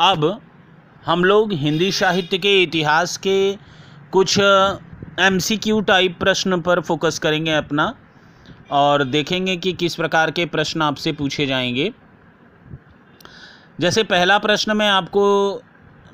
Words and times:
अब 0.00 0.24
हम 1.06 1.24
लोग 1.24 1.52
हिंदी 1.52 1.90
साहित्य 1.92 2.38
के 2.38 2.62
इतिहास 2.62 3.16
के 3.16 3.56
कुछ 4.12 4.38
एम 4.38 5.38
सी 5.38 5.56
क्यू 5.56 5.80
टाइप 5.80 6.18
प्रश्न 6.20 6.60
पर 6.60 6.80
फोकस 6.80 7.18
करेंगे 7.18 7.52
अपना 7.52 7.94
और 8.72 9.04
देखेंगे 9.04 9.56
कि 9.56 9.72
किस 9.72 9.94
प्रकार 9.94 10.30
के 10.30 10.46
प्रश्न 10.46 10.82
आपसे 10.82 11.12
पूछे 11.12 11.46
जाएँगे। 11.46 11.92
जैसे 13.80 14.02
पहला 14.02 14.38
प्रश्न 14.38 14.76
मैं 14.76 14.90
आपको 14.90 15.62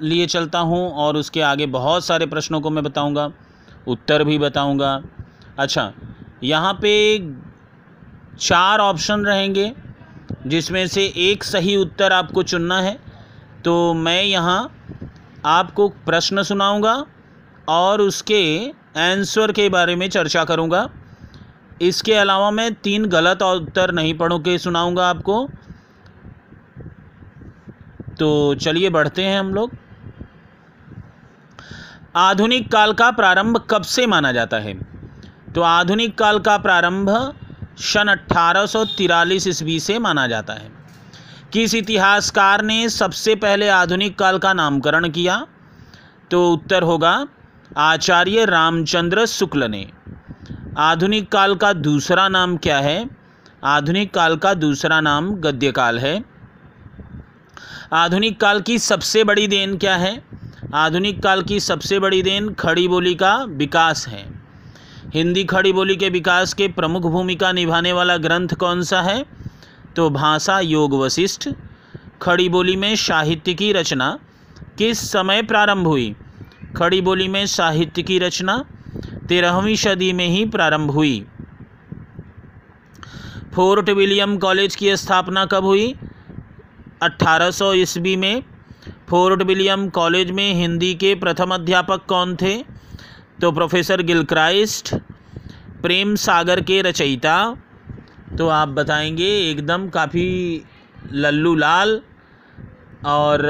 लिए 0.02 0.26
चलता 0.26 0.58
हूँ 0.58 0.86
और 0.94 1.16
उसके 1.16 1.40
आगे 1.40 1.66
बहुत 1.68 2.04
सारे 2.04 2.26
प्रश्नों 2.26 2.60
को 2.60 2.70
मैं 2.70 2.84
बताऊँगा, 2.84 3.30
उत्तर 3.88 4.24
भी 4.24 4.38
बताऊँगा। 4.38 5.02
अच्छा 5.58 5.92
यहाँ 6.44 6.78
पे 6.82 7.18
चार 8.38 8.78
ऑप्शन 8.78 9.24
रहेंगे, 9.24 9.72
जिसमें 10.46 10.86
से 10.86 11.12
एक 11.20 11.44
सही 11.44 11.76
उत्तर 11.76 12.12
आपको 12.12 12.42
चुनना 12.42 12.80
है। 12.80 12.98
तो 13.64 13.94
मैं 13.94 14.22
यहाँ 14.22 14.60
आपको 15.46 15.88
प्रश्न 15.88 16.42
सुनाऊँगा 16.42 16.94
और 17.68 18.00
उसके 18.00 18.68
आंसर 18.98 19.52
के 19.52 19.68
बारे 19.68 19.96
में 19.96 20.08
चर्चा 20.10 20.44
करूँगा। 20.44 20.88
इसके 21.82 22.14
अलावा 22.14 22.50
मैं 22.50 22.72
तीन 22.74 23.04
गलत 23.06 23.42
उत्तर 23.42 23.92
नहीं 23.92 24.14
पढ़ 24.18 24.32
के 24.32 24.58
सुनाऊँगा 24.58 25.08
आपको। 25.08 25.48
तो 28.18 28.54
चलिए 28.54 28.90
बढ़ते 28.90 29.24
हैं 29.24 29.38
हम 29.40 29.54
लोग। 29.54 29.76
आधुनिक 32.16 32.72
काल 32.72 32.92
का 32.92 33.10
प्रारंभ 33.10 33.66
कब 33.70 33.82
से 33.82 34.06
माना 34.06 34.32
जाता 34.32 34.56
है? 34.56 34.74
तो 35.54 35.60
आधुनिक 35.60 36.18
काल 36.18 36.38
का 36.38 36.58
प्रारंभ 36.58 37.10
सन 37.78 38.08
अट्ठारह 38.08 38.66
सौ 38.66 38.84
ईस्वी 39.00 39.80
से 39.80 39.98
माना 39.98 40.26
जाता 40.26 40.52
है। 40.52 40.79
किस 41.52 41.74
इतिहासकार 41.74 42.62
ने 42.62 42.88
सबसे 42.88 43.34
पहले 43.34 43.68
आधुनिक 43.68 44.18
काल 44.18 44.38
का 44.38 44.52
नामकरण 44.52 45.08
किया? 45.08 45.46
तो 46.30 46.52
उत्तर 46.52 46.82
होगा 46.82 47.26
आचार्य 47.76 48.44
रामचंद्र 48.44 49.26
शुक्ल 49.26 49.70
ने। 49.70 49.90
आधुनिक 50.78 51.32
काल 51.32 51.54
का 51.54 51.72
दूसरा 51.72 52.28
नाम 52.28 52.56
क्या 52.56 52.78
है? 52.78 53.10
आधुनिक 53.64 54.14
काल 54.14 54.36
का 54.36 54.54
दूसरा 54.54 55.00
नाम 55.00 55.34
गद्यकाल 55.34 55.98
है। 55.98 56.24
आधुनिक 57.92 58.40
काल 58.40 58.60
की 58.60 58.78
सबसे 58.78 59.24
बड़ी 59.24 59.46
देन 59.46 59.78
क्या 59.78 59.96
है? 59.96 60.24
आधुनिक 60.74 61.22
काल 61.22 61.42
की 61.42 61.60
सबसे 61.60 61.98
बड़ी 61.98 62.22
देन 62.22 62.54
खड़ी 62.54 62.88
बोली 62.88 63.14
का 63.14 63.36
विकास 63.36 64.08
है। 64.08 64.42
हिंदी 65.14 65.44
खड़ी 65.44 65.72
बोली 65.72 65.96
के 65.96 66.08
विकास 66.08 66.54
के 66.54 66.68
प्रमुख 66.68 67.02
भूमिका 67.02 67.52
निभाने 67.52 67.92
वाला 67.92 68.16
ग्रंथ 68.16 68.48
कौन 68.48 68.82
सा 68.82 69.02
है? 69.02 69.39
तो 69.96 70.10
भाषा 70.10 70.60
योग 70.60 70.94
वशिष्ठ, 70.94 71.48
खड़ी 72.22 72.48
बोली 72.48 72.76
में 72.76 72.96
साहित्य 72.96 73.54
की 73.54 73.72
रचना, 73.72 74.18
किस 74.78 75.12
समय 75.12 75.42
प्रारंभ 75.42 75.86
हुई? 75.86 76.16
खड़ी 76.76 77.00
बोली 77.00 77.28
में 77.28 77.46
साहित्य 77.46 78.02
की 78.02 78.18
रचना, 78.18 78.64
तेरहवीं 79.28 79.76
सदी 79.76 80.12
में 80.12 80.28
ही 80.28 80.46
प्रारंभ 80.46 80.90
हुई। 80.90 81.26
फोर्ट 83.54 83.90
विलियम 83.90 84.38
कॉलेज 84.38 84.76
की 84.76 84.96
स्थापना 84.96 85.44
कब 85.44 85.64
हुई? 85.64 85.94
1800 87.02 87.50
सौ 87.50 87.72
ईस्वी 87.72 88.16
में। 88.16 88.42
फोर्ट 89.08 89.42
विलियम 89.42 89.88
कॉलेज 89.88 90.30
में 90.30 90.54
हिंदी 90.54 90.94
के 90.94 91.14
प्रथम 91.14 91.54
अध्यापक 91.54 92.04
कौन 92.06 92.36
थे? 92.36 92.64
तो 93.40 93.52
प्रोफेसर 93.52 94.02
गिलक्राइस्ट, 94.02 94.94
प्रेम 95.82 96.14
सागर 96.14 96.60
के 96.60 96.82
रचयिता 96.82 97.56
तो 98.38 98.48
आप 98.48 98.68
बताएँगे, 98.68 99.50
एकदम 99.50 99.88
काफ़ी 99.88 100.64
लल्लू 101.12 101.54
लाल 101.54 102.02
और 103.06 103.42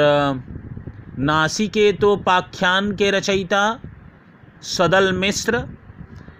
नासिकेतोपाख्यान 1.19 2.97
के 2.97 3.11
रचयिता 3.11 3.81
सदल 4.63 5.13
मिश्र, 5.13 5.69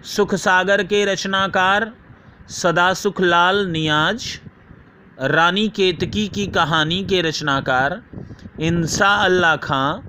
सुख 0.05 0.35
सागर 0.35 0.83
के 0.83 1.05
रचनाकार 1.05 1.93
सदासुख 2.49 3.21
लाल 3.21 3.67
नियाज, 3.67 4.39
रानी 5.21 5.69
केतकी 5.69 6.27
की 6.27 6.47
कहानी 6.47 7.05
के 7.05 7.21
रचनाकार 7.21 8.03
इंसा 8.59 9.25
अल्लाह 9.25 9.57
खां। 9.57 9.99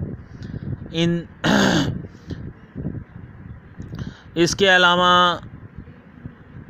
इन, 0.94 1.28
इसके 4.36 4.66
अलावा 4.66 5.40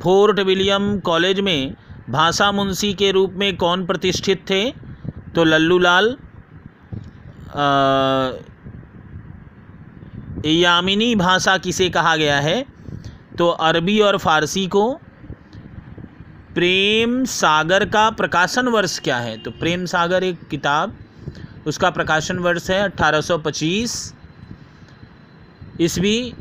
फोर्ट 0.03 0.39
विलियम 0.39 0.99
कॉलेज 0.99 1.39
में 1.39 1.75
भाषा 2.09 2.51
मुंशी 2.51 2.93
के 2.93 3.11
रूप 3.11 3.33
में 3.33 3.55
कौन 3.57 3.85
प्रतिष्ठित 3.85 4.45
थे? 4.49 4.71
तो 5.35 5.43
लल्लू 5.43 5.77
लाल 5.77 6.17
यामिनी 10.45 11.15
भाषा 11.15 11.57
किसे 11.57 11.89
कहा 11.89 12.15
गया 12.15 12.39
है? 12.39 12.65
तो 13.37 13.47
अरबी 13.47 13.99
और 13.99 14.17
फारसी 14.17 14.67
को 14.67 14.91
प्रेम 16.53 17.23
सागर 17.25 17.85
का 17.85 18.09
प्रकाशन 18.09 18.67
वर्ष 18.67 18.99
क्या 18.99 19.17
है? 19.17 19.37
तो 19.37 19.51
प्रेम 19.51 19.85
सागर 19.85 20.23
एक 20.23 20.47
किताब, 20.47 20.97
उसका 21.67 21.89
प्रकाशन 21.89 22.39
वर्ष 22.39 22.69
है 22.69 22.81
1825 22.83 24.13
ईस्वी। 25.81 26.33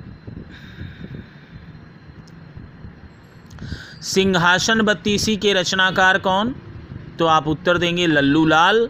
सिंहासन 4.03 4.81
बत्तीसी 4.83 5.37
के 5.37 5.53
रचनाकार 5.53 6.19
कौन? 6.19 6.55
तो 7.19 7.27
आप 7.27 7.49
उत्तर 7.49 7.79
देंगे 7.79 8.07
लल्लू 8.07 8.45
लाल। 8.47 8.89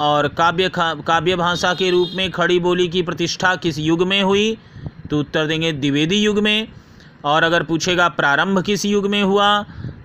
और 0.00 0.28
काव्य 0.28 0.70
काव्य 0.76 1.36
भाषा 1.36 1.72
के 1.74 1.90
रूप 1.90 2.10
में 2.14 2.30
खड़ी 2.30 2.58
बोली 2.60 2.86
की 2.88 3.02
प्रतिष्ठा 3.02 3.54
किस 3.56 3.78
युग 3.78 4.02
में 4.02 4.22
हुई? 4.22 4.56
तो 5.10 5.20
उत्तर 5.20 5.46
देंगे 5.46 5.72
द्विवेदी 5.72 6.16
युग 6.16 6.38
में। 6.38 6.68
और 7.24 7.42
अगर 7.42 7.62
पूछेगा 7.62 8.08
प्रारंभ 8.10 8.62
किस 8.62 8.84
युग 8.84 9.06
में 9.06 9.22
हुआ? 9.22 9.50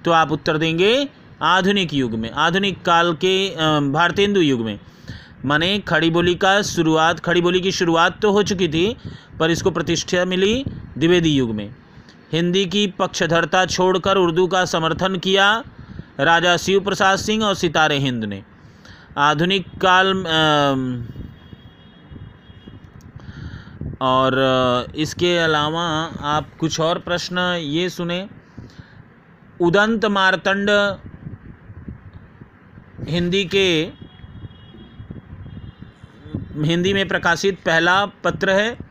तो 0.06 0.12
आप 0.12 0.32
उत्तर 0.32 0.58
देंगे 0.58 1.08
आधुनिक 1.44 1.94
युग 1.94 2.14
में, 2.14 2.30
आधुनिक 2.32 2.82
काल 2.82 3.14
के 3.16 3.50
भारतेंदु 3.92 4.42
युग 4.42 4.62
में। 4.62 4.80
माने 5.46 5.78
खड़ी 5.80 6.10
बोली 6.10 6.36
का 6.36 6.62
शुरुआत, 6.62 7.20
खड़ी 7.20 7.42
बोली 7.42 7.62
की 7.62 7.72
शुरुआत 7.72 8.22
तो 8.22 8.32
हो 8.32 8.44
चुकी 8.44 8.68
थी, 8.68 8.96
पर 9.40 9.52
इसको 9.52 9.72
प्रतिष्ठा 9.72 10.26
मिली 10.26 10.64
द्विवेदी 10.98 11.30
युग 11.30 11.52
में। 11.56 11.70
हिंदी 12.32 12.66
की 12.66 12.86
पक्षधरता 13.00 13.66
छोड़कर 13.66 14.18
उर्दू 14.18 14.48
का 14.48 14.64
समर्थन 14.66 15.16
किया 15.18 15.64
राजा 16.20 16.56
शिव 16.58 16.80
प्रसाद 16.84 17.18
सिंह 17.18 17.44
और 17.44 17.56
सितारे 17.56 17.98
हिंद 17.98 18.24
ने। 18.26 18.44
आधुनिक 19.18 19.68
काल 19.84 20.14
और 24.02 24.36
इसके 24.96 25.38
अलावा 25.38 25.84
आप 26.28 26.50
कुछ 26.60 26.80
और 26.80 27.00
प्रश्न 27.00 27.40
ये 27.62 27.90
सुने। 27.90 28.28
उदंत 29.60 30.06
मारतंड 30.08 30.70
हिंदी 33.10 33.44
के, 33.46 33.70
हिंदी 36.64 36.94
में 36.94 37.08
प्रकाशित 37.08 37.60
पहला 37.66 38.06
पत्र 38.24 38.50
है। 38.52 38.87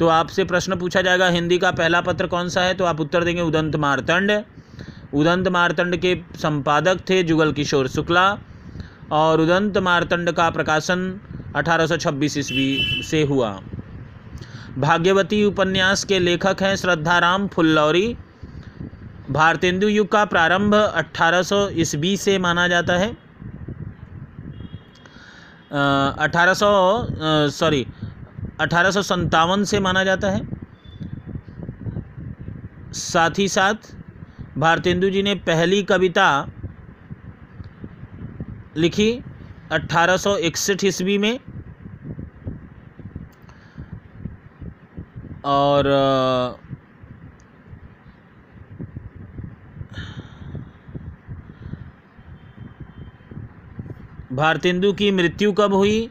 तो 0.00 0.06
आपसे 0.08 0.44
प्रश्न 0.44 0.76
पूछा 0.76 1.00
जाएगा, 1.02 1.28
हिंदी 1.28 1.58
का 1.58 1.70
पहला 1.72 2.00
पत्र 2.00 2.26
कौन 2.26 2.48
सा 2.48 2.60
है? 2.62 2.74
तो 2.74 2.84
आप 2.84 3.00
उत्तर 3.00 3.24
देंगे 3.24 3.42
उदंत 3.42 3.76
मारतंड। 3.76 4.30
उदंत 5.14 5.48
मारतंड 5.48 5.96
के 5.96 6.14
संपादक 6.36 7.00
थे 7.10 7.22
जुगल 7.22 7.52
किशोर 7.52 7.88
शुक्ला 7.88 8.24
और 9.12 9.40
उदंत 9.40 9.78
मारतंड 9.78 10.30
का 10.32 10.48
प्रकाशन 10.50 11.00
1826 11.56 12.36
ईस्वी 12.38 13.02
से 13.04 13.22
हुआ। 13.22 13.50
भाग्यवती 14.78 15.44
उपन्यास 15.44 16.04
के 16.04 16.18
लेखक 16.18 16.62
हैं 16.62 16.74
श्रद्धाराम 16.76 17.46
फुल्लौरी। 17.48 18.06
भारतेंदु 19.30 19.88
युग 19.88 20.08
का 20.08 20.24
प्रारंभ 20.24 20.74
1800 20.74 21.68
ईस्वी 21.76 22.16
से 22.16 22.38
माना 22.38 22.68
जाता 22.68 22.96
है। 22.96 23.16
अठारह 26.18 26.54
सौ 26.54 26.70
सॉरी 27.50 27.86
अठारह 28.60 28.90
से 29.64 29.80
माना 29.80 30.04
जाता 30.04 30.30
है। 30.30 30.40
साथ 32.92 33.38
ही 33.38 33.48
साथ, 33.48 33.74
भारतेंदु 34.58 35.10
जी 35.10 35.22
ने 35.22 35.34
पहली 35.34 35.82
कविता 35.82 36.28
लिखी 38.76 39.10
अट्ठारह 39.72 40.16
सौ 40.16 40.36
इकसठ 40.36 40.84
ईस्वी 40.84 41.18
में। 41.18 41.38
और 45.44 45.88
भारतेंदु 54.32 54.92
की 54.92 55.10
मृत्यु 55.10 55.52
कब 55.52 55.74
हुई? 55.74 56.10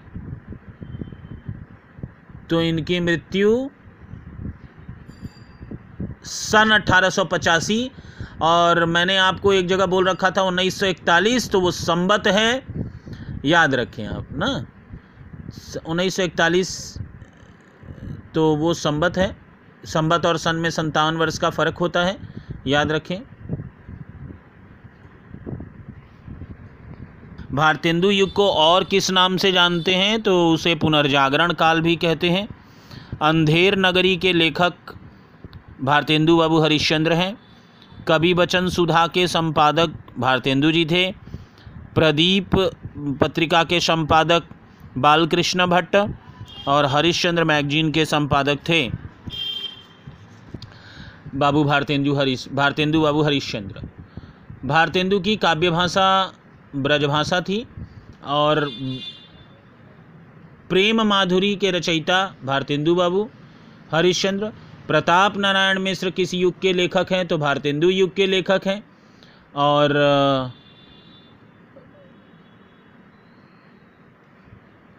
तो 2.49 2.61
इनकी 2.61 2.99
मृत्यु 2.99 3.69
सन 6.25 6.71
अट्ठारह 6.71 7.09
और 8.41 8.83
मैंने 8.85 9.17
आपको 9.17 9.53
एक 9.53 9.67
जगह 9.67 9.85
बोल 9.85 10.07
रखा 10.09 10.29
था 10.31 10.41
1941 10.41 11.49
तो 11.51 11.59
वो 11.61 11.71
संबत 11.71 12.27
है। 12.27 12.63
याद 13.45 13.75
रखें 13.75 14.05
आप, 14.07 14.27
ना? 14.31 14.65
उन्नीस 15.87 16.15
सौ 16.15 16.23
इकतालीस 16.23 16.71
तो 18.35 18.55
वो 18.55 18.73
संबत 18.73 19.17
है। 19.17 19.35
संबत 19.85 20.25
और 20.25 20.37
सन 20.37 20.55
में 20.55 20.69
संतावन 20.69 21.17
वर्ष 21.17 21.37
का 21.37 21.49
फ़र्क 21.49 21.77
होता 21.77 22.03
है, 22.05 22.17
याद 22.67 22.91
रखें। 22.91 23.19
भारतेंदु 27.49 28.09
युग 28.11 28.31
को 28.33 28.49
और 28.51 28.83
किस 28.83 29.09
नाम 29.11 29.37
से 29.37 29.51
जानते 29.51 29.95
हैं 29.95 30.21
तो 30.21 30.33
उसे 30.49 30.75
पुनर्जागरण 30.75 31.53
काल 31.53 31.81
भी 31.81 31.95
कहते 31.95 32.29
हैं। 32.29 32.47
अंधेर 33.21 33.77
नगरी 33.77 34.15
के 34.17 34.33
लेखक 34.33 34.73
भारतेंदु 35.81 36.37
बाबू 36.37 36.59
हरिश्चंद्र 36.59 37.13
हैं। 37.13 37.35
कवि 38.07 38.33
बचन 38.33 38.67
सुधा 38.69 39.05
के 39.07 39.27
संपादक 39.27 39.93
भारतेंदु 40.19 40.71
जी 40.71 40.85
थे। 40.85 41.11
प्रदीप 41.95 42.55
पत्रिका 43.21 43.63
के 43.63 43.79
संपादक 43.79 44.43
बालकृष्ण 44.97 45.65
भट्ट 45.67 45.95
और 46.67 46.85
हरिश्चंद्र 46.85 47.43
मैगजीन 47.43 47.91
के 47.91 48.05
संपादक 48.05 48.59
थे। 48.69 48.89
बाबू 51.35 51.63
भारतेंदु 51.63 52.13
हरीश, 52.15 52.47
भारतेंदु 52.53 53.01
बाबू 53.01 53.21
हरिश्चंद्र। 53.23 53.87
भारतेंदु 54.65 55.19
की 55.19 55.35
काव्य 55.35 55.69
भाषा 55.69 56.05
ब्रजभाषा 56.75 57.41
थी 57.41 57.65
और 58.25 58.69
प्रेम 60.69 61.01
माधुरी 61.01 61.55
के 61.55 61.71
रचयिता 61.71 62.35
भारतेंदु 62.43 62.95
बाबू, 62.95 63.29
हरिश्चंद्र, 63.91 64.51
प्रताप 64.87 65.37
नारायण 65.37 65.79
मिश्र 65.79 66.09
किस 66.09 66.33
युग 66.33 66.59
के 66.59 66.73
लेखक 66.73 67.07
हैं 67.11 67.27
तो 67.27 67.37
भारतेंदु 67.37 67.89
युग 67.89 68.15
के 68.15 68.25
लेखक 68.25 68.61
हैं 68.67 68.83
और 69.55 69.93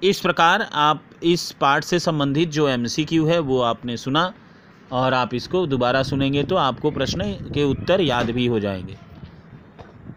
इस 0.04 0.20
प्रकार 0.20 0.62
आप 0.72 1.02
इस 1.22 1.50
पार्ट 1.52 1.84
से 1.84 1.98
संबंधित 1.98 2.48
जो 2.48 2.68
एमसीक्यू 2.68 3.26
है 3.26 3.38
वो 3.38 3.60
आपने 3.60 3.96
सुना 3.96 4.32
और 4.92 5.14
आप 5.14 5.34
इसको 5.34 5.66
दोबारा 5.66 6.02
सुनेंगे 6.02 6.42
तो 6.44 6.56
आपको 6.56 6.90
प्रश्न 6.90 7.32
के 7.54 7.64
उत्तर 7.64 8.00
याद 8.00 8.30
भी 8.30 8.46
हो 8.46 8.60
जाएँगे। 8.60 9.09